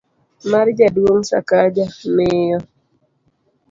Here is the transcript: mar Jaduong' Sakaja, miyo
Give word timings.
mar 0.51 0.67
Jaduong' 0.77 1.27
Sakaja, 1.29 1.85
miyo 2.15 2.59